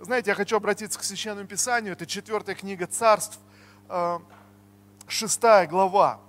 [0.00, 1.92] знаете, я хочу обратиться к Священному Писанию.
[1.92, 3.38] Это четвертая книга царств,
[3.88, 4.18] э,
[5.08, 6.20] шестая глава.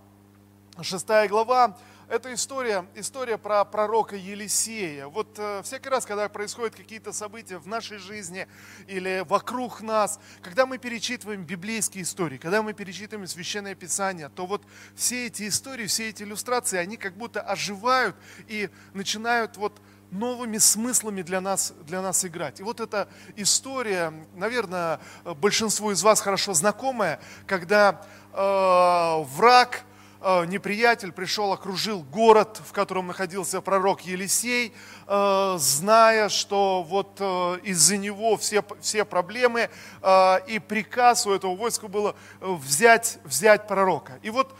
[0.81, 1.77] Шестая глава–
[2.09, 5.07] это история, история про пророка Елисея.
[5.07, 8.45] Вот э, всякий раз, когда происходят какие-то события в нашей жизни
[8.87, 14.63] или вокруг нас, когда мы перечитываем библейские истории, когда мы перечитываем Священное Писание, то вот
[14.95, 18.17] все эти истории, все эти иллюстрации, они как будто оживают
[18.49, 19.81] и начинают вот
[20.11, 22.59] новыми смыслами для нас, для нас играть.
[22.59, 28.01] И вот эта история, наверное, большинству из вас хорошо знакомая, когда
[28.33, 29.83] э, враг,
[30.19, 34.73] э, неприятель пришел, окружил город, в котором находился пророк Елисей,
[35.07, 39.69] э, зная, что вот э, из-за него все, все проблемы,
[40.01, 44.19] э, и приказ у этого войска было взять, взять пророка.
[44.21, 44.53] И вот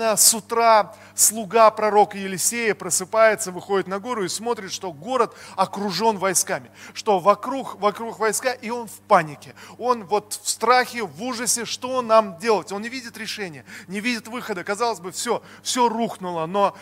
[0.00, 6.70] с утра слуга пророка Елисея просыпается, выходит на гору и смотрит, что город окружен войсками,
[6.92, 9.54] что вокруг, вокруг войска, и он в панике.
[9.78, 12.72] Он вот в страхе, в ужасе, что нам делать?
[12.72, 14.64] Он не видит решения, не видит выхода.
[14.64, 16.76] Казалось бы, все, все рухнуло, но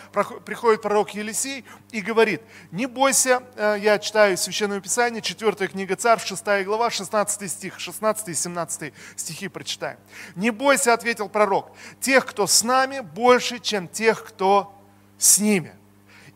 [0.45, 6.29] приходит пророк Елисей и говорит, не бойся, э, я читаю Священное Писание, 4 книга Царств,
[6.29, 9.99] 6 глава, 16 стих, 16 и 17 стихи прочитаем.
[10.35, 14.75] Не бойся, ответил пророк, тех, кто с нами, больше, чем тех, кто
[15.19, 15.75] с ними.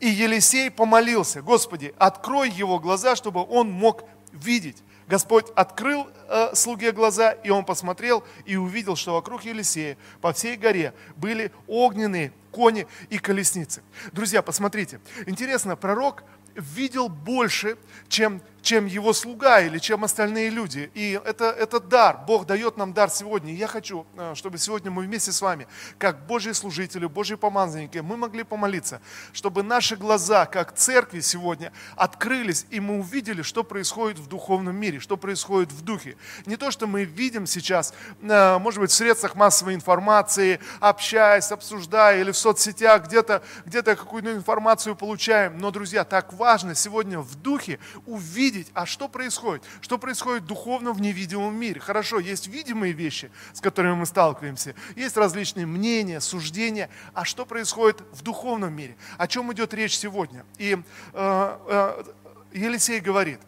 [0.00, 4.82] И Елисей помолился, Господи, открой его глаза, чтобы он мог видеть.
[5.08, 10.56] Господь открыл э, слуге глаза, и он посмотрел и увидел, что вокруг Елисея по всей
[10.56, 13.82] горе были огненные кони и колесницы.
[14.12, 16.24] Друзья, посмотрите, интересно, пророк
[16.56, 17.76] видел больше,
[18.08, 20.90] чем чем его слуга или чем остальные люди.
[20.92, 22.18] И это, это дар.
[22.26, 23.52] Бог дает нам дар сегодня.
[23.52, 27.98] И я хочу, э, чтобы сегодня мы вместе с вами, как Божьи служители, Божьи помазанники,
[27.98, 29.00] мы могли помолиться,
[29.32, 34.98] чтобы наши глаза, как церкви сегодня, открылись, и мы увидели, что происходит в духовном мире,
[34.98, 36.16] что происходит в духе.
[36.44, 42.20] Не то, что мы видим сейчас, э, может быть, в средствах массовой информации, общаясь, обсуждая,
[42.20, 45.56] или в соцсетях где-то где какую-то информацию получаем.
[45.58, 49.62] Но, друзья, так важно сегодня в духе увидеть, видеть, а что происходит?
[49.80, 51.80] Что происходит духовно в невидимом мире?
[51.80, 58.02] Хорошо, есть видимые вещи, с которыми мы сталкиваемся, есть различные мнения, суждения, а что происходит
[58.12, 58.96] в духовном мире?
[59.18, 60.44] О чем идет речь сегодня?
[60.58, 60.76] И
[61.12, 62.04] э, э,
[62.52, 63.40] Елисей говорит,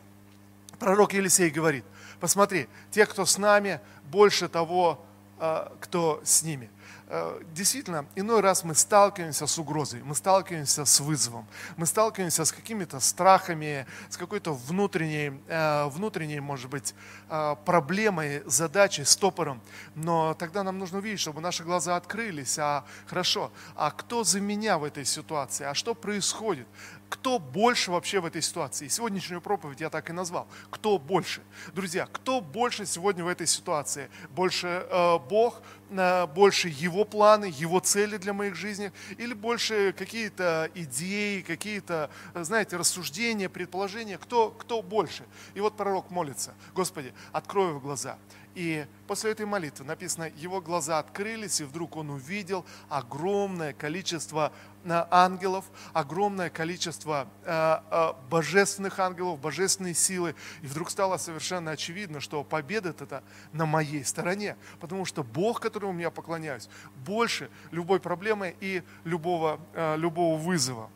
[0.79, 1.85] пророк Елисей говорит,
[2.21, 3.81] посмотри, те, кто с нами,
[4.11, 5.05] больше того,
[5.39, 6.71] э, кто с ними.
[7.11, 11.49] Э, действительно, иной раз мы сталкиваемся с угрозой, мы сталкиваемся с вызовом,
[11.79, 16.95] мы сталкиваемся с какими-то страхами, с какой-то внутренней, э, внутренней, может быть,
[17.31, 19.63] э, проблемой, задачей, стопором.
[19.95, 22.59] Но тогда нам нужно увидеть, чтобы наши глаза открылись.
[22.59, 25.65] А хорошо, а кто за меня в этой ситуации?
[25.65, 26.67] А что происходит?
[27.09, 28.87] Кто больше вообще в этой ситуации.
[28.87, 30.47] И сегодняшнюю проповедь я так и назвал.
[30.71, 31.43] Кто больше?
[31.75, 34.11] Друзья, кто больше сегодня в этой ситуации?
[34.31, 38.93] Больше э, Бог, э, больше Его планы, Его цели для моих жизней?
[39.17, 44.19] Или больше какие-то идеи, какие-то, знаете, рассуждения, предположения?
[44.19, 45.25] Кто, кто больше?
[45.55, 46.55] И вот пророк молится.
[46.75, 48.19] Господи, открой его глаза.
[48.59, 54.51] И после этой молитвы написано, его глаза открылись, и вдруг он увидел огромное количество
[54.83, 60.35] э, ангелов, огромное количество э, э, божественных ангелов, божественной силы.
[60.63, 66.01] И вдруг стало совершенно очевидно, что победа это на моей стороне, потому что Бог, которому
[66.01, 66.69] я поклоняюсь,
[67.07, 69.61] больше любой проблемы и любого,
[69.97, 70.91] любого вызова.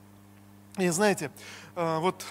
[0.78, 1.30] И знаете,
[1.76, 2.24] вот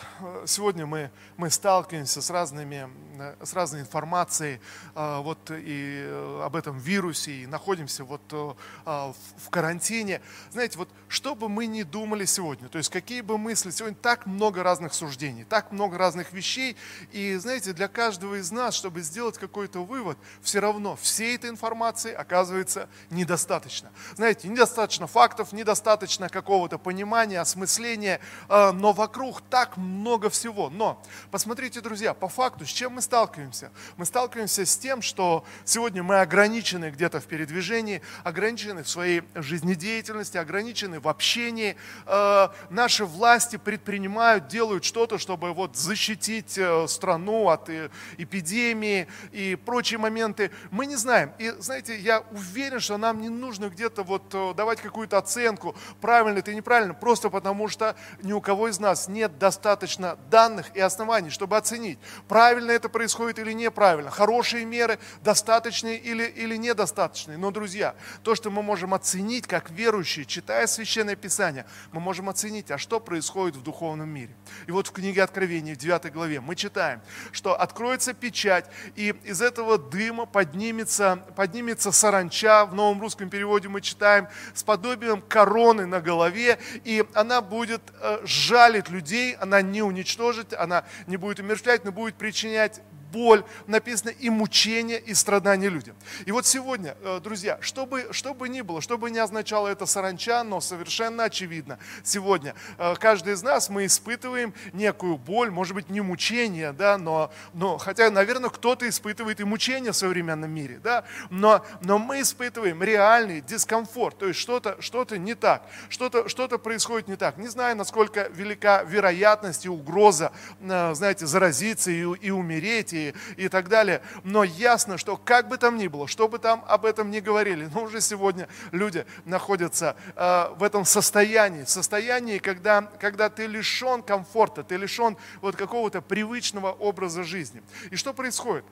[0.47, 2.89] сегодня мы, мы сталкиваемся с, разными,
[3.21, 4.59] э, с разной информацией
[4.95, 10.21] вот и об этом вирусе, и находимся вот в карантине.
[10.51, 14.25] Знаете, вот что бы мы ни думали сегодня, то есть какие бы мысли, сегодня так
[14.25, 16.75] много разных суждений, так много разных вещей,
[17.11, 22.13] и знаете, для каждого из нас, чтобы сделать какой-то вывод, все равно всей этой информации
[22.13, 23.91] оказывается недостаточно.
[24.15, 30.69] Знаете, недостаточно фактов, недостаточно какого-то понимания, осмысления, но вокруг так много всего.
[30.69, 33.71] Но посмотрите, друзья, по факту, с чем мы сталкиваемся?
[33.97, 40.37] Мы сталкиваемся с тем, что сегодня мы ограничены где-то в передвижении, ограничены в своей жизнедеятельности,
[40.37, 41.75] ограничены в общении.
[42.05, 49.57] Э, наши власти предпринимают, делают что-то, чтобы вот защитить э, страну от э, эпидемии и
[49.57, 50.49] прочие моменты.
[50.69, 51.33] Мы не знаем.
[51.37, 56.51] И знаете, я уверен, что нам не нужно где-то вот давать какую-то оценку, правильно это
[56.51, 61.29] и неправильно, просто потому что ни у кого из нас нет достаточно данных и оснований,
[61.29, 61.99] чтобы оценить,
[62.29, 63.00] правильно это происходит
[63.39, 67.37] или неправильно, хорошие меры, достаточные или, или недостаточные.
[67.37, 72.71] Но, друзья, то, что мы можем оценить как верующие, читая Священное Писание, мы можем оценить,
[72.71, 74.35] а что происходит в духовном мире.
[74.67, 77.01] И вот в книге Откровения, в 9 главе, мы читаем,
[77.31, 78.65] что откроется печать,
[78.95, 85.21] и из этого дыма поднимется, поднимется саранча, в новом русском переводе мы читаем, с подобием
[85.21, 91.39] короны на голове, и она будет э, жалить людей, она не уничтожит, она не будет
[91.39, 95.95] умерщвлять, но будет причинять боль, написано и мучение, и страдания людям.
[96.25, 99.67] И вот сегодня, э, друзья, что бы, что бы ни было, что бы ни означало
[99.67, 105.75] это саранча, но совершенно очевидно, сегодня э, каждый из нас, мы испытываем некую боль, может
[105.75, 110.79] быть, не мучение, да, но, но хотя, наверное, кто-то испытывает и мучение в современном мире,
[110.83, 116.47] да, но, но мы испытываем реальный дискомфорт, то есть что-то что не так, что-то что
[116.59, 117.37] происходит не так.
[117.37, 123.00] Не знаю, насколько велика вероятность и угроза, э, знаете, заразиться и, и умереть, и,
[123.37, 124.01] и так далее.
[124.23, 127.69] Но ясно, что как бы там ни было, что бы там об этом ни говорили,
[127.73, 134.63] но уже сегодня люди находятся э, в этом состоянии, состоянии, когда, когда ты лишен комфорта,
[134.63, 137.61] ты лишен вот какого-то привычного образа жизни.
[137.89, 138.65] И что происходит?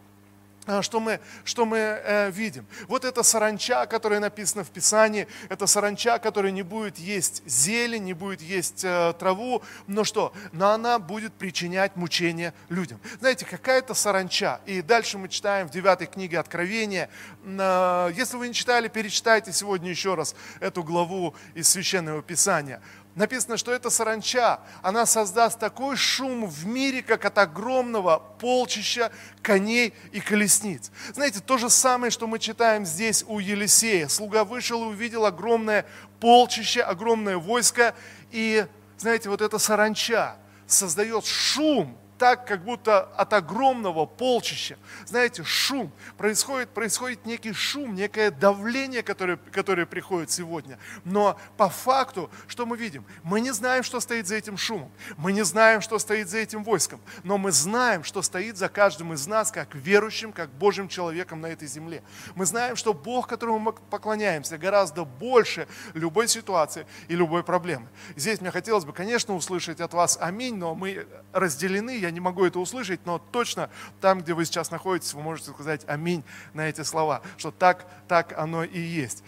[0.70, 2.64] А, что мы, что мы э, видим.
[2.88, 8.14] Вот эта саранча, которая написана в Писании, это саранча, которая не будет есть зелень, не
[8.14, 10.32] будет есть э, траву, но что?
[10.52, 13.00] Но она будет причинять мучения людям.
[13.20, 14.62] Знаете, какая-то саранча.
[14.68, 17.10] И дальше мы читаем в 9 книге Откровения.
[17.44, 22.80] Э, если вы не читали, перечитайте сегодня еще раз эту главу из Священного Писания
[23.20, 29.12] написано, что эта саранча, она создаст такой шум в мире, как от огромного полчища
[29.42, 30.90] коней и колесниц.
[31.14, 34.08] Знаете, то же самое, что мы читаем здесь у Елисея.
[34.08, 35.86] Слуга вышел и увидел огромное
[36.22, 37.94] полчище, огромное войско,
[38.32, 38.66] и,
[38.98, 44.78] знаете, вот эта саранча создает шум так, как будто от огромного полчища.
[45.06, 45.92] Знаете, шум.
[46.18, 50.78] Происходит, происходит некий шум, некое давление, которое, которое приходит сегодня.
[51.06, 53.06] Но по факту, что мы видим?
[53.24, 54.92] Мы не знаем, что стоит за этим шумом.
[55.18, 57.00] Мы не знаем, что стоит за этим войском.
[57.24, 61.48] Но мы знаем, что стоит за каждым из нас, как верующим, как Божьим человеком на
[61.48, 62.04] этой земле.
[62.36, 67.88] Мы знаем, что Бог, которому мы поклоняемся, гораздо больше любой ситуации и любой проблемы.
[68.18, 72.46] Здесь мне хотелось бы, конечно, услышать от вас аминь, но мы разделены, я не могу
[72.46, 73.70] это услышать, но точно
[74.02, 76.24] там, где вы сейчас находитесь, вы можете сказать аминь
[76.54, 79.24] на эти слова, что так, так оно и есть.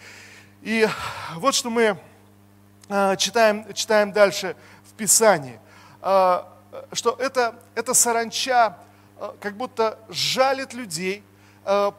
[0.62, 0.88] И
[1.36, 1.98] вот что мы
[2.88, 5.58] а, читаем, читаем дальше в Писании,
[6.00, 6.52] а,
[6.92, 8.76] что это, это саранча
[9.18, 11.22] а, как будто жалит людей,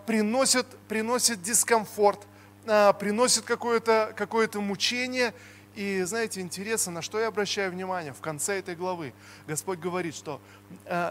[0.05, 2.19] приносит, приносит дискомфорт,
[2.65, 5.33] приносит какое-то какое мучение–
[5.75, 9.13] и знаете, интересно, на что я обращаю внимание в конце этой главы.
[9.47, 10.39] Господь говорит, что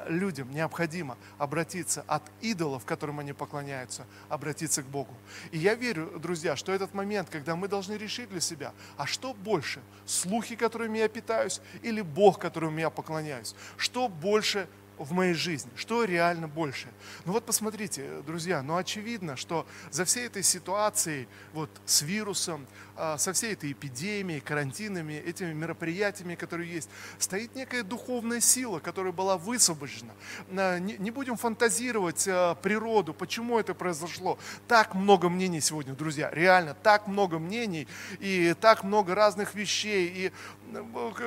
[0.08, 5.14] людям необходимо обратиться от идолов, которым они поклоняются, обратиться к Богу.
[5.50, 9.34] И я верю, друзья, что этот момент, когда мы должны решить для себя, а что
[9.34, 13.54] больше, слухи, которыми я питаюсь, или Бог, которому я поклоняюсь?
[13.76, 14.68] Что больше
[15.02, 15.70] в моей жизни?
[15.76, 16.88] Что реально больше?
[17.24, 23.18] Ну вот посмотрите, друзья, ну очевидно, что за всей этой ситуацией, вот с вирусом, а,
[23.18, 29.38] со всей этой эпидемией, карантинами, этими мероприятиями, которые есть, стоит некая духовная сила, которая была
[29.38, 30.12] высвобождена.
[30.50, 34.38] А, не будем фантазировать а, природу, почему это произошло.
[34.68, 37.88] Так много мнений сегодня, друзья, реально, так много мнений
[38.20, 40.12] и так много разных вещей.
[40.14, 40.32] И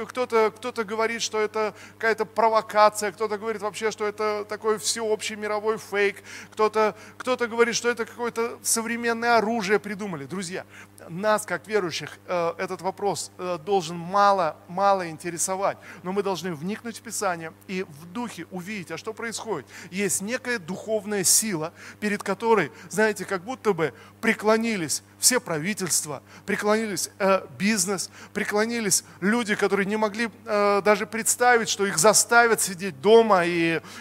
[0.07, 5.77] кто-то кто говорит, что это какая-то провокация, кто-то говорит вообще, что это такой всеобщий мировой
[5.77, 10.25] фейк, кто-то кто говорит, что это какое-то современное оружие придумали.
[10.25, 10.65] Друзья,
[11.09, 16.99] нас, как верующих, э, этот вопрос э, должен мало, мало интересовать, но мы должны вникнуть
[16.99, 19.67] в Писание и в духе увидеть, а что происходит.
[19.91, 27.45] Есть некая духовная сила, перед которой, знаете, как будто бы преклонились все правительства, преклонились э,
[27.57, 33.54] бизнес, преклонились люди, которые не могли даже представить, что их заставят сидеть дома и,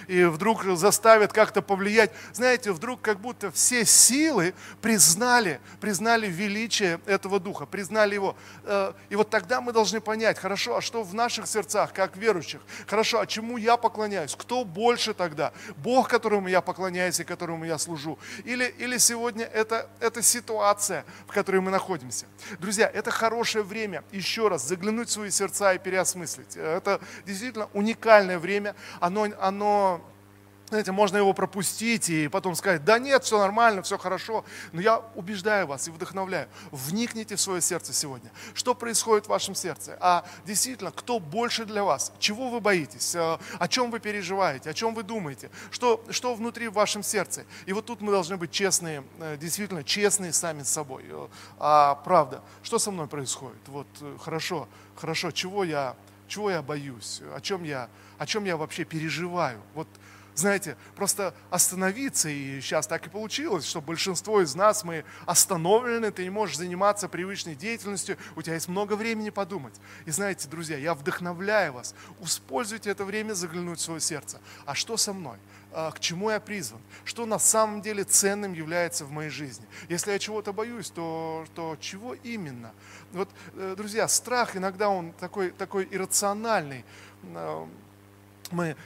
[0.09, 2.11] и вдруг заставят как-то повлиять.
[2.33, 8.37] Знаете, вдруг как будто все силы признали, признали величие этого духа, признали его.
[8.65, 12.61] Э, и вот тогда мы должны понять, хорошо, а что в наших сердцах, как верующих?
[12.87, 14.35] Хорошо, а чему я поклоняюсь?
[14.35, 15.53] Кто больше тогда?
[15.77, 18.19] Бог, которому я поклоняюсь и которому я служу?
[18.45, 22.27] Или, или сегодня это, это ситуация, в которой мы находимся.
[22.59, 26.57] Друзья, это хорошее время еще раз заглянуть в свои сердца и переосмыслить.
[26.57, 28.75] Это действительно уникальное время.
[29.01, 30.01] Оно, оно
[30.69, 34.45] знаете, можно его пропустить и потом сказать, да нет, все нормально, все хорошо.
[34.73, 36.49] Но я убеждаю вас и вдохновляю.
[36.73, 38.33] Вникните в свое сердце сегодня.
[38.55, 39.97] Что происходит в вашем сердце?
[40.01, 42.13] А действительно, кто больше для вас?
[42.19, 43.15] Чего вы боитесь?
[43.15, 44.71] Э, о чем вы переживаете?
[44.71, 45.51] О чем вы думаете?
[45.71, 47.45] Что, что внутри в вашем сердце?
[47.67, 51.05] И вот тут мы должны быть честные, э, действительно честные сами с собой.
[51.09, 53.61] Э, а правда, что со мной происходит?
[53.67, 53.87] Вот
[54.25, 55.95] хорошо, хорошо, чего я,
[56.29, 57.23] чего я боюсь?
[57.35, 57.89] О чем я,
[58.19, 59.61] о чем я вообще переживаю?
[59.75, 59.89] Вот
[60.35, 66.25] знаете, просто остановиться, и сейчас так и получилось, что большинство из нас, мы остановлены, ты
[66.25, 69.75] не можешь заниматься привычной деятельностью, у тебя есть много времени подумать.
[70.07, 74.41] И знаете, друзья, я вдохновляю вас, используйте это время заглянуть в свое сердце.
[74.67, 75.39] А что со мной?
[75.73, 76.81] А, к чему я призван?
[77.05, 79.67] Что на самом деле ценным является в моей жизни?
[79.89, 82.73] Если я чего-то боюсь, то, то чего именно?
[83.13, 86.85] Вот, э, друзья, страх иногда он такой, такой иррациональный.
[88.51, 88.77] Мы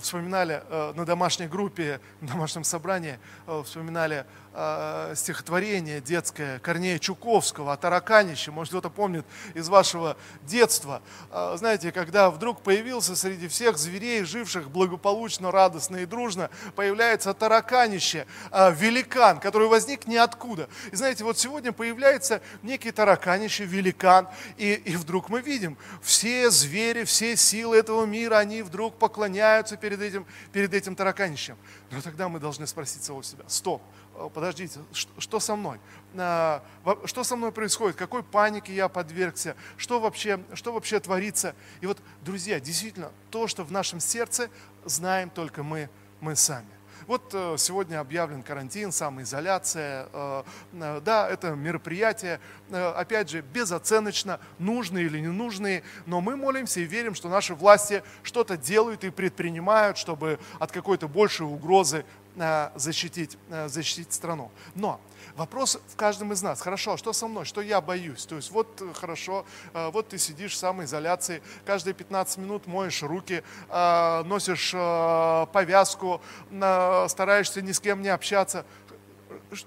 [0.00, 4.24] вспоминали э, на домашней группе, на домашнем собрании, э, вспоминали
[4.58, 9.24] э, стихотворение детское Корнея Чуковского о тараканище, может кто-то помнит
[9.54, 11.00] из вашего детства.
[11.30, 18.26] Э, знаете, когда вдруг появился среди всех зверей, живших благополучно, радостно и дружно, появляется тараканище,
[18.50, 20.68] э, великан, который возник ниоткуда.
[20.90, 27.04] И знаете, вот сегодня появляется некий тараканище, великан, и, и вдруг мы видим, все звери,
[27.04, 31.56] все силы этого мира, они вдруг поклоняются перед этим, перед этим тараканищем.
[31.90, 33.82] Но тогда мы должны спросить самого себя, стоп,
[34.34, 35.78] подождите, что со мной?
[36.16, 36.62] А,
[37.04, 37.96] что со мной происходит?
[37.96, 39.56] Какой панике я подвергся?
[39.76, 41.54] Что вообще, что вообще творится?
[41.80, 44.50] И вот, друзья, действительно, то, что в нашем сердце,
[44.84, 45.88] знаем только мы,
[46.20, 46.66] мы сами.
[47.06, 50.08] Вот э, сегодня объявлен карантин, самоизоляция.
[50.12, 57.14] Э, да, это мероприятие, опять же, безоценочно, нужные или ненужные, но мы молимся и верим,
[57.14, 62.27] что наши власти что-то делают и предпринимают, чтобы от какой-то большей угрозы Э,
[62.74, 64.50] защитить, э, защитить страну.
[64.74, 65.00] Но
[65.36, 66.60] вопрос в каждом из нас.
[66.60, 67.44] Хорошо, а что со мной?
[67.44, 68.24] Что я боюсь?
[68.26, 73.42] То есть вот э, хорошо, вот ты сидишь в самоизоляции, каждые 15 минут моешь руки,
[73.68, 76.20] носишь повязку,
[77.08, 78.64] стараешься ни с кем не общаться.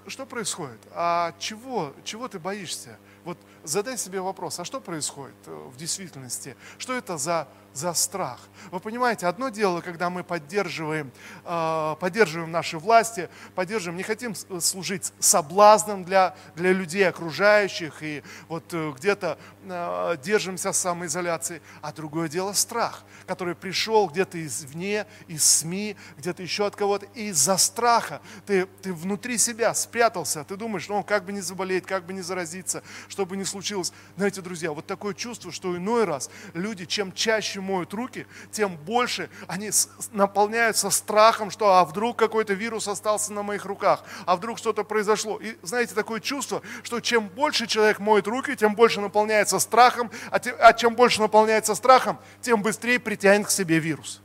[0.06, 0.80] Что происходит?
[0.92, 2.98] А чего, чего ты боишься?
[3.24, 6.56] Вот задай себе вопрос, а что происходит в действительности?
[6.78, 8.40] Что это за за страх.
[8.70, 11.10] Вы понимаете, одно дело, когда мы поддерживаем,
[11.44, 18.64] э, поддерживаем наши власти, поддерживаем, не хотим служить соблазном для, для людей окружающих и вот
[18.72, 25.96] э, где-то э, держимся самоизоляции, а другое дело страх, который пришел где-то извне, из СМИ,
[26.18, 31.02] где-то еще от кого-то, и из-за страха ты, ты внутри себя спрятался, ты думаешь, ну
[31.02, 33.92] как бы не заболеть, как бы не заразиться, чтобы не случилось.
[34.16, 39.30] Знаете, друзья, вот такое чувство, что иной раз люди, чем чаще моют руки, тем больше
[39.46, 39.70] они
[40.12, 45.38] наполняются страхом, что а вдруг какой-то вирус остался на моих руках, а вдруг что-то произошло.
[45.38, 50.38] И знаете, такое чувство, что чем больше человек моет руки, тем больше наполняется страхом, а,
[50.38, 54.21] тем, а чем больше наполняется страхом, тем быстрее притянет к себе вирус.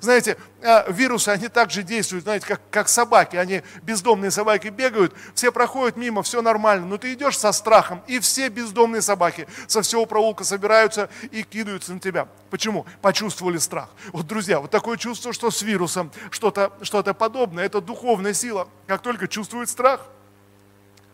[0.00, 3.36] Знаете, а, вирусы, они также действуют, знаете, как, как собаки.
[3.36, 6.86] Они, бездомные собаки бегают, все проходят мимо, все нормально.
[6.86, 11.92] Но ты идешь со страхом, и все бездомные собаки со всего проулка собираются и кидаются
[11.92, 12.28] на тебя.
[12.50, 12.86] Почему?
[13.02, 13.90] Почувствовали страх.
[14.12, 18.68] Вот, друзья, вот такое чувство, что с вирусом что-то что подобное, это духовная сила.
[18.86, 20.06] Как только чувствует страх,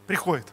[0.07, 0.47] приходит.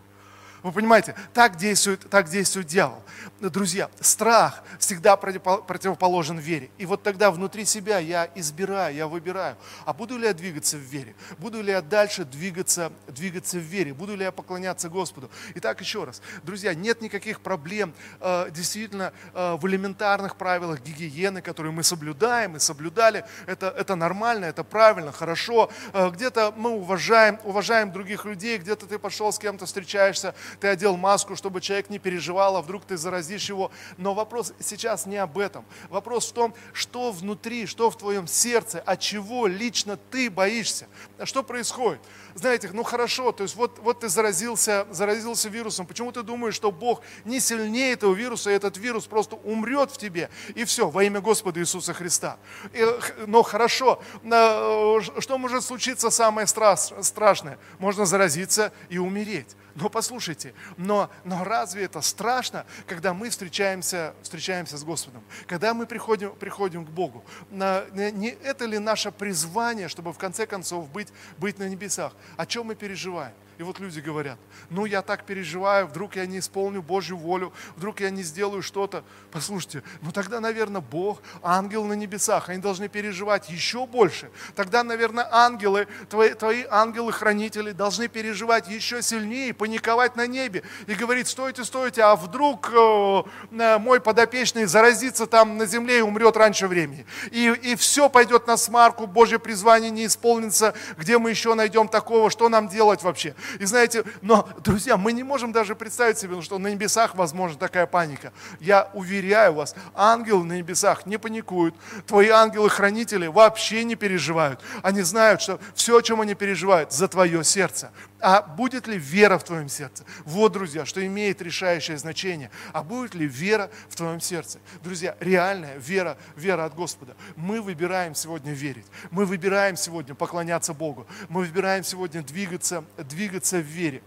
[0.63, 3.01] Вы понимаете, так действует, так действует дьявол.
[3.39, 6.69] Друзья, страх всегда противоположен вере.
[6.77, 10.81] И вот тогда внутри себя я избираю, я выбираю, а буду ли я двигаться в
[10.81, 11.15] вере?
[11.39, 13.93] Буду ли я дальше двигаться, двигаться в вере?
[13.93, 15.31] Буду ли я поклоняться Господу?
[15.55, 16.21] Итак, еще раз.
[16.43, 22.59] Друзья, нет никаких проблем э, действительно э, в элементарных правилах гигиены, которые мы соблюдаем и
[22.59, 23.25] соблюдали.
[23.47, 25.71] Это, это нормально, это правильно, хорошо.
[25.93, 30.97] Э, где-то мы уважаем, уважаем других людей, где-то ты пошел с кем-то встречаешься, ты одел
[30.97, 33.71] маску, чтобы человек не переживал, а вдруг ты заразишь его.
[33.97, 35.65] Но вопрос сейчас не об этом.
[35.89, 40.87] Вопрос в том, что внутри, что в твоем сердце, от чего лично ты боишься.
[41.23, 42.01] Что происходит?
[42.35, 46.71] Знаете, ну хорошо, то есть вот, вот ты заразился, заразился вирусом, почему ты думаешь, что
[46.71, 51.03] Бог не сильнее этого вируса, и этот вирус просто умрет в тебе, и все, во
[51.03, 52.37] имя Господа Иисуса Христа.
[52.73, 52.85] И,
[53.27, 57.57] но хорошо, что может случиться самое страшное?
[57.79, 59.55] Можно заразиться и умереть.
[59.73, 65.23] Но послушайте, но, но разве это страшно, когда мы встречаемся, встречаемся с Господом?
[65.47, 67.23] Когда мы приходим, приходим к Богу?
[67.49, 71.07] Не это ли наше призвание, чтобы в конце концов быть,
[71.37, 72.13] быть на небесах?
[72.37, 73.33] О чем мы переживаем?
[73.61, 74.39] И вот люди говорят,
[74.71, 79.03] ну я так переживаю, вдруг я не исполню Божью волю, вдруг я не сделаю что-то.
[79.31, 84.31] Послушайте, ну тогда, наверное, Бог, ангел на небесах, они должны переживать еще больше.
[84.55, 91.27] Тогда, наверное, ангелы, твои, твои ангелы-хранители должны переживать еще сильнее, паниковать на небе и говорить,
[91.27, 96.67] стойте, стойте, а вдруг э, э, мой подопечный заразится там на земле и умрет раньше
[96.67, 97.05] времени.
[97.29, 102.31] И, и все пойдет на смарку, Божье призвание не исполнится, где мы еще найдем такого,
[102.31, 103.35] что нам делать вообще?
[103.59, 107.85] И знаете, но, друзья, мы не можем даже представить себе, что на небесах возможна такая
[107.85, 108.33] паника.
[108.59, 111.75] Я уверяю вас, ангелы на небесах не паникуют.
[112.07, 114.61] Твои ангелы-хранители вообще не переживают.
[114.83, 117.91] Они знают, что все, о чем они переживают, за твое сердце.
[118.21, 120.05] А будет ли вера в твоем сердце?
[120.25, 122.51] Вот, друзья, что имеет решающее значение.
[122.71, 124.59] А будет ли вера в твоем сердце?
[124.83, 127.15] Друзья, реальная вера, вера от Господа.
[127.35, 128.85] Мы выбираем сегодня верить.
[129.09, 131.07] Мы выбираем сегодня поклоняться Богу.
[131.29, 134.03] Мы выбираем сегодня двигаться, двигаться в вере.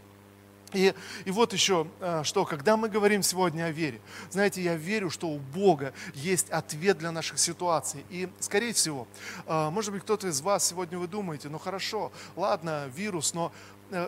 [0.75, 0.93] И,
[1.25, 5.29] и вот еще э, что, когда мы говорим сегодня о вере, знаете, я верю, что
[5.29, 8.05] у Бога есть ответ для наших ситуаций.
[8.11, 9.07] И, скорее всего,
[9.47, 13.53] э, может быть, кто-то из вас сегодня вы думаете, ну хорошо, ладно, вирус, но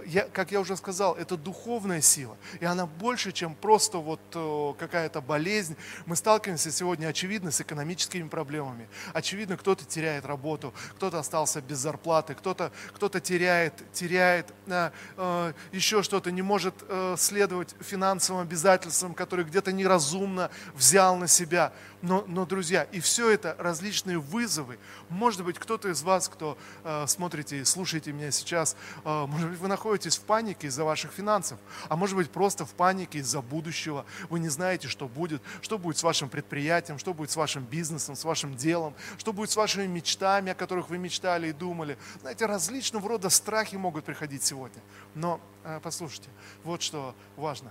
[0.07, 2.37] я, как я уже сказал, это духовная сила.
[2.61, 5.77] И она больше, чем просто вот э, какая-то болезнь.
[6.07, 8.89] Мы сталкиваемся сегодня, очевидно, с экономическими проблемами.
[9.13, 16.03] Очевидно, кто-то теряет работу, кто-то остался без зарплаты, кто-то кто теряет, теряет э, э, еще
[16.03, 21.73] что-то, не может э, следовать финансовым обязательствам, которые где-то неразумно взял на себя.
[22.03, 24.79] Но, но, друзья, и все это различные вызовы.
[25.09, 29.59] Может быть, кто-то из вас, кто э, смотрите и слушаете меня сейчас, э, может быть,
[29.59, 34.07] вы находитесь в панике из-за ваших финансов, а может быть, просто в панике из-за будущего.
[34.31, 38.17] Вы не знаете, что будет, что будет с вашим предприятием, что будет с вашим бизнесом,
[38.17, 41.99] с вашим делом, что будет с вашими мечтами, о которых вы мечтали и думали.
[42.23, 44.81] Знаете, различного рода страхи могут приходить сегодня.
[45.15, 46.31] Но э, послушайте,
[46.65, 47.71] вот что важно.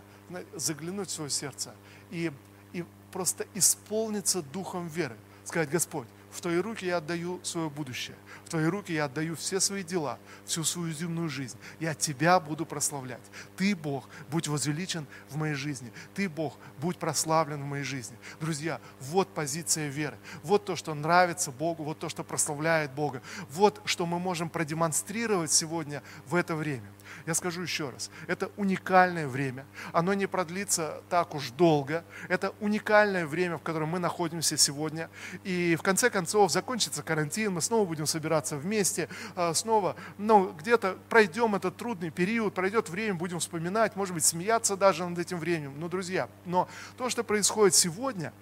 [0.53, 1.73] Заглянуть в свое сердце
[2.11, 2.31] и
[2.75, 5.15] и просто исполниться духом веры.
[5.45, 8.15] Сказать, Господь, в Твои руки я отдаю свое будущее.
[8.43, 11.57] В Твои руки я отдаю все свои дела, всю свою земную жизнь.
[11.79, 13.21] Я Тебя буду прославлять.
[13.55, 15.91] Ты, Бог, будь возвеличен в моей жизни.
[16.13, 18.17] Ты, Бог, будь прославлен в моей жизни.
[18.39, 20.17] Друзья, вот позиция веры.
[20.43, 23.21] Вот то, что нравится Богу, вот то, что прославляет Бога.
[23.49, 26.83] Вот что мы можем продемонстрировать сегодня в это время.
[27.25, 33.25] Я скажу еще раз, это уникальное время, оно не продлится так уж долго, это уникальное
[33.25, 35.09] время, в котором мы находимся сегодня,
[35.43, 40.97] и в конце концов закончится карантин, мы снова будем собираться вместе, а, снова, ну, где-то
[41.09, 45.73] пройдем этот трудный период, пройдет время, будем вспоминать, может быть, смеяться даже над этим временем,
[45.79, 48.33] но, друзья, но то, что происходит сегодня,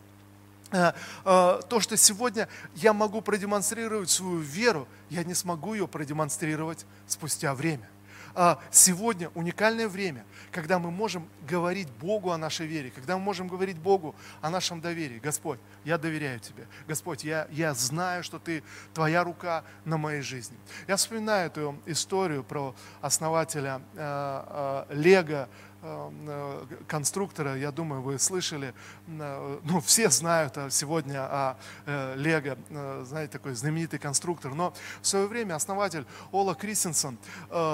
[0.71, 6.85] а, а, то, что сегодня я могу продемонстрировать свою веру, я не смогу ее продемонстрировать
[7.07, 7.87] спустя время.
[8.35, 13.47] А сегодня уникальное время, когда мы можем говорить Богу о нашей вере, когда мы можем
[13.47, 15.19] говорить Богу о нашем доверии.
[15.19, 16.67] Господь, я доверяю Тебе.
[16.87, 20.57] Господь, я, я знаю, что Ты, Твоя рука на моей жизни.
[20.87, 25.47] Я вспоминаю эту историю про основателя э, э, Лего,
[26.87, 28.73] конструктора, я думаю, вы слышали,
[29.07, 31.57] ну, все знают сегодня о
[32.15, 32.57] Лего,
[33.03, 37.17] знаете, такой знаменитый конструктор, но в свое время основатель Ола Кристенсен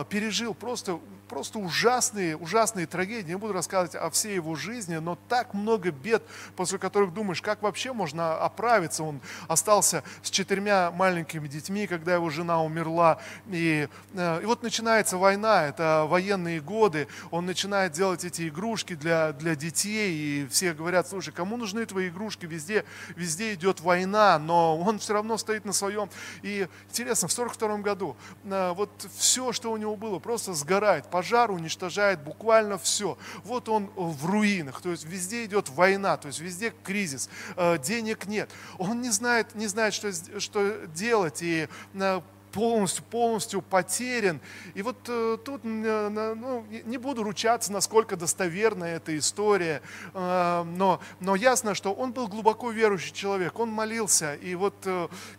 [0.09, 3.29] пережил просто просто ужасные, ужасные трагедии.
[3.29, 6.23] Не буду рассказывать о всей его жизни, но так много бед,
[6.55, 9.03] после которых думаешь, как вообще можно оправиться.
[9.03, 13.19] Он остался с четырьмя маленькими детьми, когда его жена умерла.
[13.47, 17.07] И, э, и вот начинается война, это военные годы.
[17.29, 22.07] Он начинает делать эти игрушки для, для детей, и все говорят, слушай, кому нужны твои
[22.07, 22.45] игрушки?
[22.45, 22.85] Везде,
[23.17, 26.09] везде идет война, но он все равно стоит на своем.
[26.41, 31.51] И интересно, в 42 году э, вот все, что у него было, просто сгорает пожар
[31.51, 33.17] уничтожает буквально все.
[33.43, 38.27] Вот он в руинах, то есть везде идет война, то есть везде кризис, э, денег
[38.27, 38.49] нет.
[38.77, 44.39] Он не знает, не знает что, что делать, и э, полностью, полностью потерян.
[44.73, 49.81] И вот э, тут э, ну, не буду ручаться, насколько достоверна эта история,
[50.13, 54.35] э, но, но ясно, что он был глубоко верующий человек, он молился.
[54.35, 54.75] И вот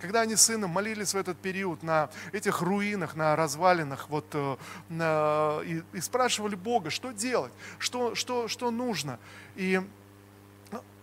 [0.01, 4.35] когда они с сыном молились в этот период на этих руинах, на развалинах, вот,
[4.88, 9.18] на, и, и спрашивали Бога, что делать, что, что, что нужно.
[9.57, 9.81] И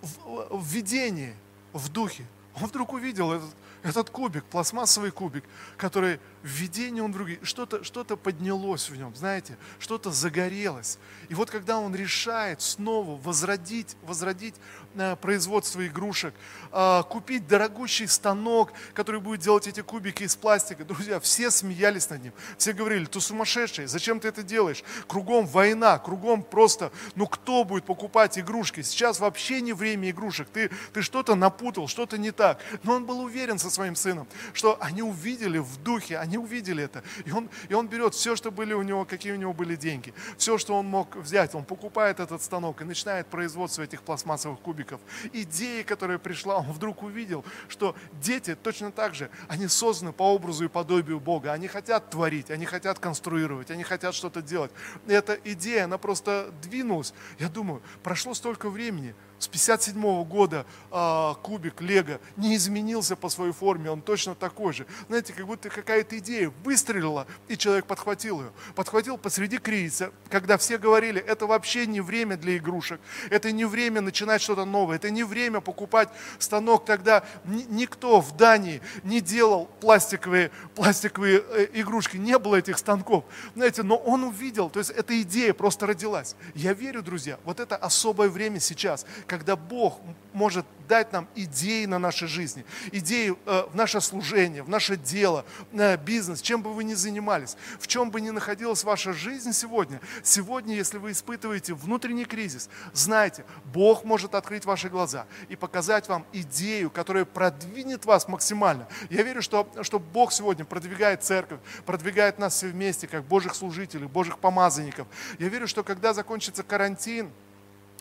[0.01, 1.33] в, в видении,
[1.73, 2.25] в духе,
[2.59, 5.43] Он вдруг увидел этот, этот кубик, пластмассовый кубик,
[5.77, 10.97] который в видении он вдруг, что-то что поднялось в нем, знаете, что-то загорелось.
[11.29, 14.55] И вот когда он решает снова возродить, возродить
[14.95, 16.33] э, производство игрушек,
[16.71, 22.23] э, купить дорогущий станок, который будет делать эти кубики из пластика, друзья, все смеялись над
[22.23, 22.33] ним.
[22.57, 24.83] Все говорили, ты сумасшедший, зачем ты это делаешь?
[25.07, 28.81] Кругом война, кругом просто, ну кто будет покупать игрушки?
[28.81, 32.46] Сейчас вообще не время игрушек, ты, ты что-то напутал, что-то не так.
[32.83, 37.03] Но он был уверен со своим сыном, что они увидели в духе, они увидели это.
[37.25, 40.13] И он, и он берет все, что были у него, какие у него были деньги,
[40.37, 45.01] все, что он мог взять, он покупает этот станок и начинает производство этих пластмассовых кубиков.
[45.33, 50.65] Идея, которая пришла, он вдруг увидел, что дети точно так же, они созданы по образу
[50.65, 51.53] и подобию Бога.
[51.53, 54.71] Они хотят творить, они хотят конструировать, они хотят что-то делать.
[55.07, 57.13] Эта идея, она просто двинулась.
[57.39, 63.53] Я думаю, прошло столько времени, с 57 года э, кубик Лего не изменился по своей
[63.53, 64.85] форме, он точно такой же.
[65.07, 68.51] Знаете, как будто какая-то идея выстрелила, и человек подхватил ее.
[68.75, 74.01] Подхватил посреди кризиса, когда все говорили, это вообще не время для игрушек, это не время
[74.01, 76.85] начинать что-то новое, это не время покупать станок.
[76.85, 83.25] Тогда никто в Дании не делал пластиковые, пластиковые э, игрушки, не было этих станков.
[83.55, 86.35] Знаете, но он увидел, то есть эта идея просто родилась.
[86.55, 89.99] Я верю, друзья, вот это особое время сейчас, когда Бог
[90.33, 95.45] может дать нам идеи на нашей жизни, идеи э, в наше служение, в наше дело,
[95.73, 99.99] э, бизнес, чем бы вы ни занимались, в чем бы ни находилась ваша жизнь сегодня.
[100.23, 106.25] Сегодня, если вы испытываете внутренний кризис, знайте, Бог может открыть ваши глаза и показать вам
[106.31, 108.87] идею, которая продвинет вас максимально.
[109.09, 114.07] Я верю, что, что Бог сегодня продвигает церковь, продвигает нас все вместе, как Божьих служителей,
[114.07, 115.07] Божьих помазанников.
[115.37, 117.31] Я верю, что когда закончится карантин,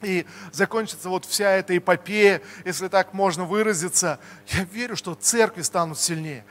[0.03, 5.99] и закончится вот вся эта эпопея, если так можно выразиться, я верю, что церкви станут
[5.99, 6.45] сильнее.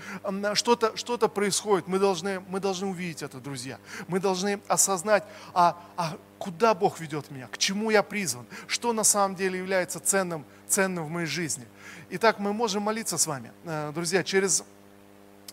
[0.54, 3.80] Что-то что происходит, мы должны, мы должны увидеть это, друзья.
[4.08, 9.04] Мы должны осознать, а, а куда Бог ведет меня, к чему я призван, что на
[9.04, 11.66] самом деле является ценным, ценным в моей жизни.
[12.10, 14.64] Итак, мы можем молиться с вами, э, друзья, через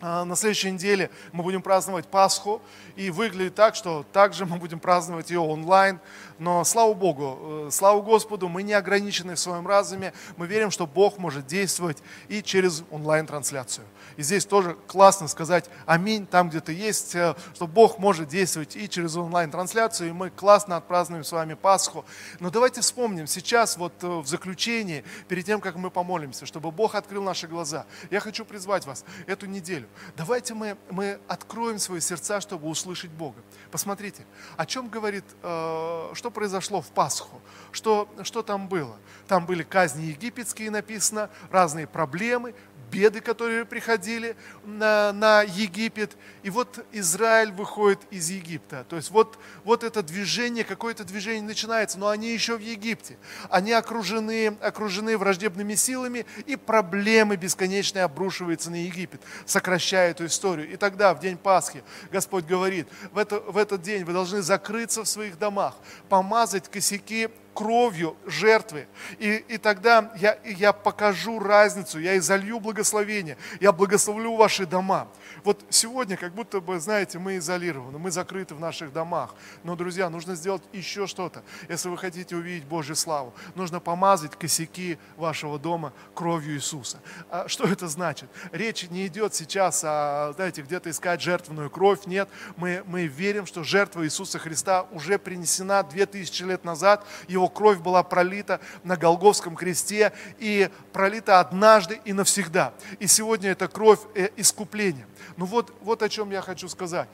[0.03, 2.61] на следующей неделе мы будем праздновать Пасху,
[2.97, 6.01] и выглядит так, что также мы будем праздновать ее онлайн.
[6.39, 10.87] Но слава Богу, э, слава Господу, мы не ограничены в своем разуме, мы верим, что
[10.87, 13.87] Бог может действовать и через онлайн-трансляцию.
[14.17, 18.77] И здесь тоже классно сказать аминь там, где ты есть, э, что Бог может действовать
[18.77, 22.05] и через онлайн-трансляцию, и мы классно отпразднуем с вами Пасху.
[22.41, 26.97] Но давайте вспомним сейчас вот э, в заключении, перед тем, как мы помолимся, чтобы Бог
[26.97, 27.87] открыл наши глаза.
[28.11, 29.87] Я хочу призвать вас эту неделю
[30.17, 33.41] Давайте мы, мы откроем свои сердца, чтобы услышать Бога.
[33.71, 34.25] Посмотрите,
[34.57, 38.97] о чем говорит, э, что произошло в Пасху, что, что там было.
[39.29, 42.55] Там были казни египетские написано, разные проблемы,
[42.93, 46.17] беды, которые приходили на, на Египет.
[46.43, 48.85] И вот Израиль выходит из Египта.
[48.89, 53.17] То есть вот, вот это движение, какое-то движение начинается, но они еще в Египте.
[53.49, 60.71] Они окружены, окружены враждебными силами, и проблемы бесконечные обрушиваются на Египет, сокращая эту историю.
[60.71, 65.03] И тогда, в день Пасхи, Господь говорит, в, это, в этот день вы должны закрыться
[65.03, 65.77] в своих домах,
[66.09, 68.87] помазать косяки кровью жертвы.
[69.19, 75.09] И, и тогда я, я покажу разницу, я изолью благословение, я благословлю ваши дома.
[75.45, 79.35] Вот сегодня как будто бы, знаете, мы изолированы, мы закрыты в наших домах.
[79.65, 81.43] Но, друзья, нужно сделать еще что-то.
[81.69, 86.99] Если вы хотите увидеть Божью славу, нужно помазать косяки вашего дома кровью Иисуса.
[87.31, 88.29] А что это значит?
[88.53, 92.07] Речь не идет сейчас о, знаете, где-то искать жертвенную кровь.
[92.07, 97.05] Нет, мы, мы верим, что жертва Иисуса Христа уже принесена 2000 лет назад.
[97.29, 102.73] Его кровь была пролита на Голговском кресте и пролита однажды и навсегда.
[102.99, 105.07] И сегодня эта кровь э, искупления.
[105.37, 107.09] Ну вот, вот о чем я хочу сказать.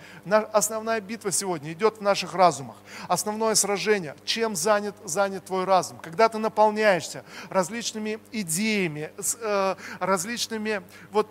[0.52, 2.76] Основная битва сегодня идет в наших разумах.
[3.06, 5.98] Основное сражение, чем занят, занят твой разум.
[5.98, 9.10] Когда ты наполняешься различными идеями,
[9.40, 11.28] э, различными вот,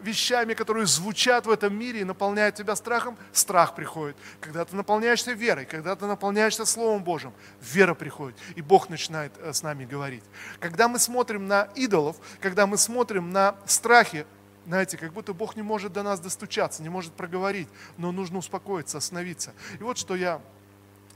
[0.00, 4.16] вещами, которые звучат в этом мире и наполняют тебя страхом, страх приходит.
[4.40, 9.52] Когда ты наполняешься верой, когда ты наполняешься Словом Божьим, вера приходит, и Бог начинает э,
[9.52, 10.24] с нами говорить.
[10.60, 14.26] Когда мы смотрим на идолов, когда мы смотрим на страхи,
[14.66, 18.98] знаете, как будто Бог не может до нас достучаться, не может проговорить, но нужно успокоиться,
[18.98, 19.52] остановиться.
[19.78, 20.40] И вот что я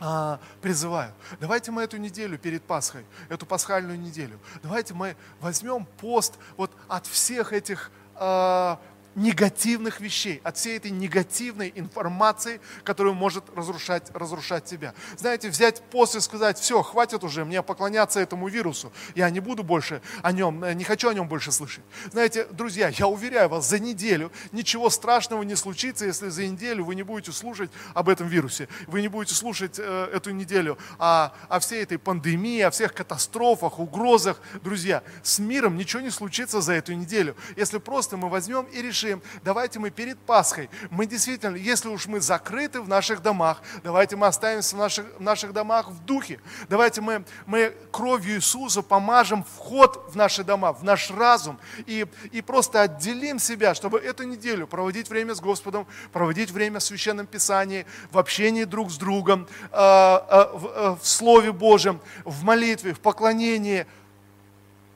[0.00, 1.12] а, призываю.
[1.40, 7.06] Давайте мы эту неделю перед Пасхой, эту пасхальную неделю, давайте мы возьмем пост вот от
[7.06, 8.78] всех этих а,
[9.14, 14.94] негативных вещей, от всей этой негативной информации, которая может разрушать, разрушать тебя.
[15.16, 19.62] Знаете, взять пост и сказать, все, хватит уже мне поклоняться этому вирусу, я не буду
[19.62, 21.84] больше о нем, не хочу о нем больше слышать.
[22.12, 26.94] Знаете, друзья, я уверяю вас, за неделю ничего страшного не случится, если за неделю вы
[26.94, 31.58] не будете слушать об этом вирусе, вы не будете слушать э, эту неделю о, о
[31.58, 34.40] всей этой пандемии, о всех катастрофах, угрозах.
[34.62, 39.07] Друзья, с миром ничего не случится за эту неделю, если просто мы возьмем и решим,
[39.08, 44.16] решим, давайте мы перед Пасхой, мы действительно, если уж мы закрыты в наших домах, давайте
[44.16, 46.40] мы оставимся в наших, в наших домах в духе.
[46.68, 52.42] Давайте мы, мы кровью Иисуса помажем вход в наши дома, в наш разум и, и
[52.42, 57.86] просто отделим себя, чтобы эту неделю проводить время с Господом, проводить время в Священном Писании,
[58.10, 63.86] в общении друг с другом, э, в, э, в Слове Божьем, в молитве, в поклонении–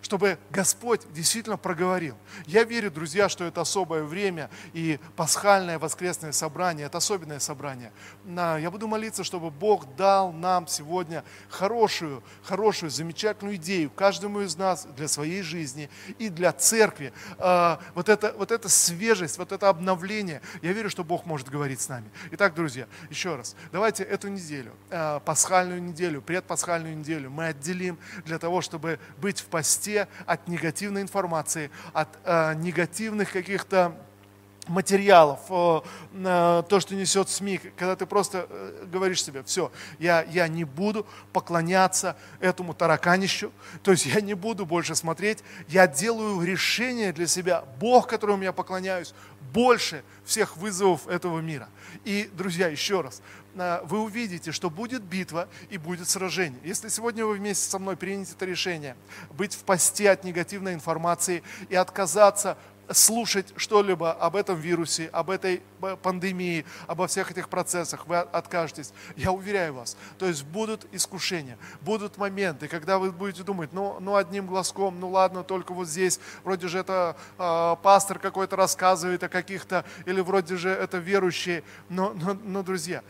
[0.02, 2.16] чтобы Господь действительно проговорил.
[2.46, 7.92] Я верю, друзья, что это особое время и пасхальное воскресное собрание, это особенное собрание.
[8.26, 14.86] Я буду молиться, чтобы Бог дал нам сегодня хорошую, хорошую, замечательную идею каждому из нас
[14.96, 15.88] для своей жизни
[16.18, 17.12] и для церкви.
[17.38, 21.80] А, вот это, вот эта свежесть, вот это обновление, я верю, что Бог может говорить
[21.80, 22.10] с нами.
[22.32, 28.38] Итак, друзья, еще раз, давайте эту неделю, а, пасхальную неделю, предпасхальную неделю мы отделим для
[28.38, 33.92] того, чтобы быть в посте посте от негативной информации, от э, негативных каких-то
[34.68, 40.46] материалов, э, то, что несет СМИ, когда ты просто э, говоришь себе, все, я, я
[40.48, 43.50] не буду поклоняться этому тараканищу,
[43.82, 48.52] то есть я не буду больше смотреть, я делаю решение для себя, Бог, которому я
[48.52, 49.14] поклоняюсь,
[49.52, 51.68] больше всех вызовов этого мира.
[52.04, 56.60] И, друзья, еще раз, э, вы увидите, что будет битва и будет сражение.
[56.64, 58.96] Если сегодня вы вместе со мной примете это решение,
[59.30, 62.56] быть в посте от негативной информации и отказаться
[62.90, 65.62] слушать что-либо об этом вирусе, об этой
[66.02, 68.92] пандемии, обо всех этих процессах, вы откажетесь.
[69.16, 69.96] Я уверяю вас.
[70.18, 75.10] То есть будут искушения, будут моменты, когда вы будете думать, ну, ну одним глазком, ну
[75.10, 80.56] ладно, только вот здесь, вроде же это э, пастор какой-то рассказывает о каких-то, или вроде
[80.56, 81.62] же это верующие.
[81.88, 83.02] Но, но, но друзья,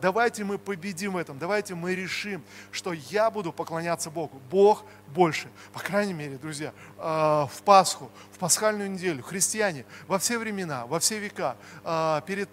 [0.00, 4.40] давайте мы победим в этом, давайте мы решим, что я буду поклоняться Богу.
[4.50, 5.48] Бог больше.
[5.72, 10.98] По крайней мере, друзья, э, в Пасху, в пасхальную неделю христиане во все времена, во
[10.98, 12.48] все века, э, перед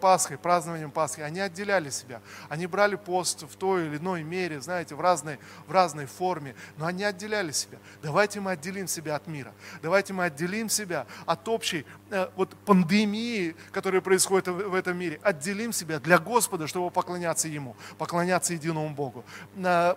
[0.00, 2.20] Пасхой, празднованием Пасхи, они отделяли себя.
[2.48, 6.86] Они брали пост в той или иной мере, знаете, в разной, в разной форме, но
[6.86, 7.78] они отделяли себя.
[8.02, 9.52] Давайте мы отделим себя от мира.
[9.82, 11.86] Давайте мы отделим себя от общей
[12.36, 15.20] вот, пандемии, которая происходит в этом мире.
[15.22, 19.24] Отделим себя для Господа чтобы поклоняться Ему, поклоняться единому Богу,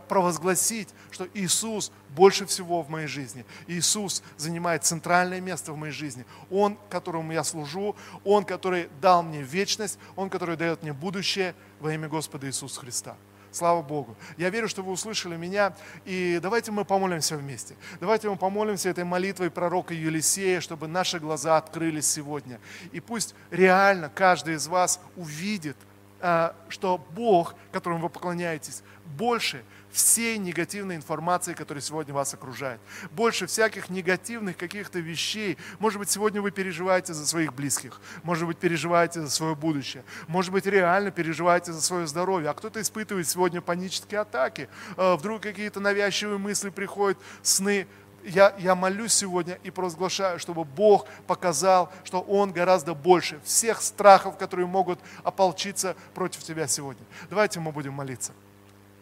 [0.07, 3.45] провозгласить, что Иисус больше всего в моей жизни.
[3.67, 6.25] Иисус занимает центральное место в моей жизни.
[6.49, 11.93] Он, которому я служу, Он, который дал мне вечность, Он, который дает мне будущее во
[11.93, 13.15] имя Господа Иисуса Христа.
[13.51, 14.15] Слава Богу.
[14.37, 15.73] Я верю, что вы услышали меня.
[16.05, 17.75] И давайте мы помолимся вместе.
[17.99, 22.59] Давайте мы помолимся этой молитвой пророка Елисея, чтобы наши глаза открылись сегодня.
[22.91, 25.77] И пусть реально каждый из вас увидит
[26.19, 29.63] Э, что Бог, которому вы поклоняетесь, больше
[29.97, 32.79] всей негативной информации, которая сегодня вас окружает.
[33.11, 35.57] Больше всяких негативных каких-то вещей.
[35.79, 37.99] Может быть, сегодня вы переживаете за своих близких.
[38.21, 40.03] Может быть, переживаете за свое будущее.
[40.27, 42.51] Может быть, реально переживаете за свое здоровье.
[42.51, 44.69] А кто-то испытывает сегодня панические атаки.
[44.97, 47.87] Э, вдруг какие-то навязчивые мысли приходят, сны
[48.23, 54.37] я, я молюсь сегодня и провозглашаю, чтобы Бог показал, что Он гораздо больше всех страхов,
[54.37, 57.05] которые могут ополчиться против тебя сегодня.
[57.29, 58.33] Давайте мы будем молиться.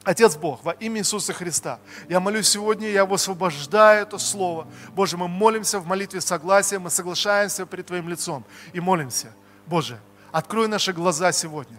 [0.06, 4.68] Отец Бог, во имя Иисуса Христа, я молюсь сегодня, я высвобождаю это слово.
[4.94, 9.34] Боже, мы молимся в молитве согласия, мы соглашаемся перед Твоим лицом и молимся.
[9.66, 10.00] Боже,
[10.32, 11.78] открой наши глаза сегодня.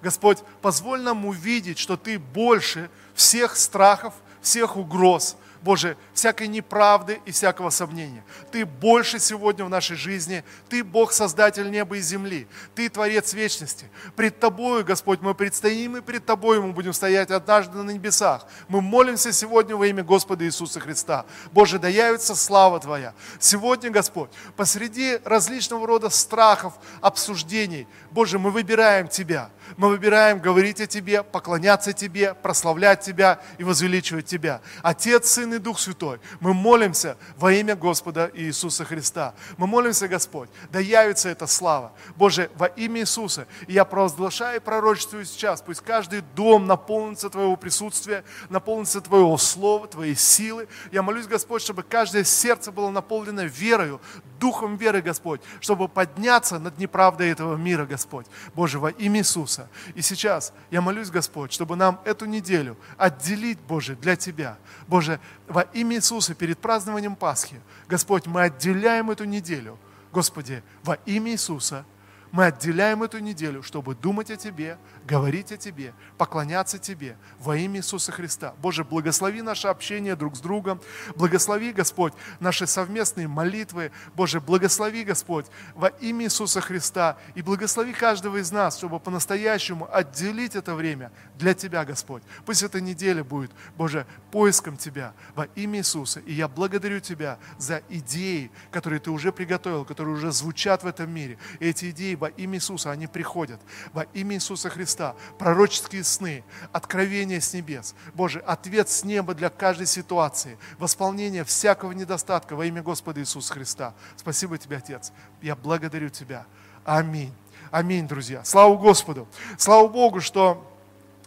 [0.00, 7.32] Господь, позволь нам увидеть, что Ты больше всех страхов, всех угроз, Боже, всякой неправды и
[7.32, 8.24] всякого сомнения.
[8.50, 10.44] Ты больше сегодня в нашей жизни.
[10.68, 12.46] Ты Бог, Создатель неба и земли.
[12.74, 13.90] Ты Творец вечности.
[14.14, 18.46] Пред Тобою, Господь, мы предстоим и пред Тобою мы будем стоять однажды на небесах.
[18.68, 21.26] Мы молимся сегодня во имя Господа Иисуса Христа.
[21.52, 23.14] Боже, да явится слава Твоя.
[23.40, 29.50] Сегодня, Господь, посреди различного рода страхов, обсуждений, Боже, мы выбираем Тебя.
[29.76, 34.60] Мы выбираем говорить о Тебе, поклоняться Тебе, прославлять Тебя и возвеличивать Тебя.
[34.82, 39.34] Отец, Сын и Дух Святой, мы молимся во имя Господа Иисуса Христа.
[39.56, 41.92] Мы молимся, Господь, да явится эта слава.
[42.16, 43.46] Боже, во имя Иисуса.
[43.66, 49.86] И я провозглашаю и пророчествую сейчас, пусть каждый дом наполнится Твоего присутствия, наполнится Твоего Слова,
[49.86, 50.68] Твоей силы.
[50.92, 54.00] Я молюсь, Господь, чтобы каждое сердце было наполнено верою,
[54.38, 58.26] духом веры, Господь, чтобы подняться над неправдой этого мира, Господь.
[58.54, 59.57] Боже, во имя Иисуса.
[59.94, 64.58] И сейчас я молюсь, Господь, чтобы нам эту неделю отделить, Боже, для Тебя.
[64.86, 69.78] Боже, во имя Иисуса перед празднованием Пасхи, Господь, мы отделяем эту неделю,
[70.12, 71.84] Господи, во имя Иисуса,
[72.32, 77.80] мы отделяем эту неделю, чтобы думать о Тебе, говорить о Тебе, поклоняться Тебе во имя
[77.80, 78.54] Иисуса Христа.
[78.60, 80.80] Боже, благослови наше общение друг с другом,
[81.16, 83.92] благослови, Господь, наши совместные молитвы.
[84.14, 90.54] Боже, благослови, Господь, во имя Иисуса Христа и благослови каждого из нас, чтобы по-настоящему отделить
[90.54, 92.22] это время для Тебя, Господь.
[92.44, 96.20] Пусть эта неделя будет, Боже, поиском Тебя во имя Иисуса.
[96.20, 101.10] И я благодарю Тебя за идеи, которые Ты уже приготовил, которые уже звучат в этом
[101.10, 101.38] мире.
[101.60, 103.60] И эти идеи во имя Иисуса, они приходят
[103.92, 107.94] во имя Иисуса Христа пророческие сны, откровения с небес.
[108.14, 113.94] Боже, ответ с неба для каждой ситуации, восполнение всякого недостатка во имя Господа Иисуса Христа.
[114.16, 115.12] Спасибо Тебе, Отец.
[115.40, 116.46] Я благодарю Тебя.
[116.84, 117.32] Аминь.
[117.70, 118.44] Аминь, друзья.
[118.44, 119.28] Слава Господу.
[119.56, 120.77] Слава Богу, что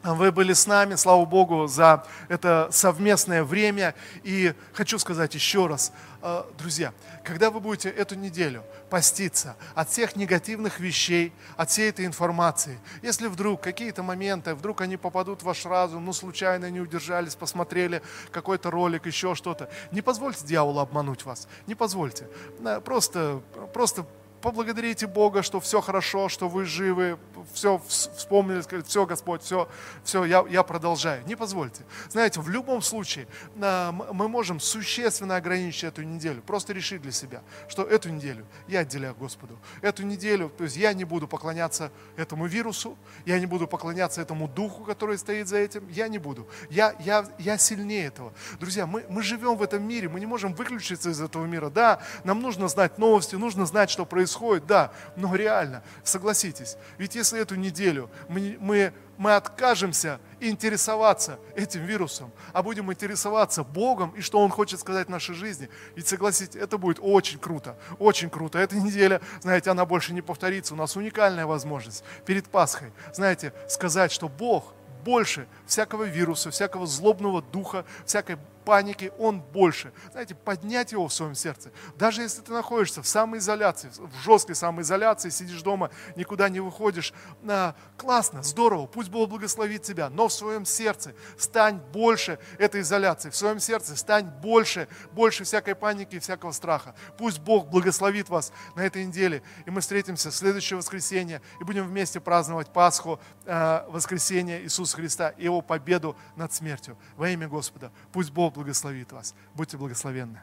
[0.04, 3.94] вы были с нами, слава Богу, за это совместное время.
[4.24, 10.16] И хочу сказать еще раз, э, друзья, когда вы будете эту неделю поститься от всех
[10.16, 15.66] негативных вещей, от всей этой информации, если вдруг какие-то моменты, вдруг они попадут в ваш
[15.66, 21.48] разум, ну случайно не удержались, посмотрели какой-то ролик, еще что-то, не позвольте дьяволу обмануть вас,
[21.68, 22.28] не позвольте.
[22.66, 23.42] Э, просто,
[23.74, 24.06] просто
[24.42, 27.18] поблагодарите Бога, что все хорошо, что вы живы,
[27.54, 29.70] все вспомнили, сказали, все, Господь, все,
[30.04, 31.26] все, я, я продолжаю.
[31.26, 31.84] Не позвольте.
[32.10, 33.28] Знаете, в любом случае
[33.62, 38.80] а, мы можем существенно ограничить эту неделю, просто решить для себя, что эту неделю я
[38.80, 39.60] отделяю Господу.
[39.82, 44.48] Эту неделю, то есть я не буду поклоняться этому вирусу, я не буду поклоняться этому
[44.48, 46.48] духу, который стоит за этим, я не буду.
[46.70, 48.34] Я, я, я сильнее этого.
[48.60, 51.70] Друзья, мы, мы живем в этом мире, мы не можем выключиться из этого мира.
[51.70, 54.31] Да, нам нужно знать новости, нужно знать, что происходит,
[54.66, 62.32] да, но реально, согласитесь, ведь если эту неделю мы, мы, мы откажемся интересоваться этим вирусом,
[62.54, 65.70] а будем интересоваться Богом и что Он хочет сказать в нашей жизни.
[65.96, 68.58] Ведь согласитесь, это будет очень круто, очень круто.
[68.58, 70.74] Эта неделя, знаете, она больше не повторится.
[70.74, 77.42] У нас уникальная возможность перед Пасхой, знаете, сказать, что Бог больше всякого вируса, всякого злобного
[77.42, 79.92] духа, всякой паники, он больше.
[80.12, 81.72] Знаете, поднять его в своем сердце.
[81.98, 87.14] Даже если ты находишься в самоизоляции, в жесткой самоизоляции, сидишь дома, никуда не выходишь,
[87.48, 93.30] а, классно, здорово, пусть Бог благословит тебя, но в своем сердце стань больше этой изоляции,
[93.30, 96.96] в своем сердце стань больше, больше всякой паники и всякого страха.
[97.18, 101.88] Пусть Бог благословит вас на этой неделе, и мы встретимся в следующее воскресенье и будем
[101.88, 106.98] вместе праздновать Пасху, э, воскресенье Иисуса Христа и Его победу над смертью.
[107.16, 107.92] Во имя Господа.
[108.12, 109.34] Пусть Бог благословит вас.
[109.56, 110.40] Будьте благословенны.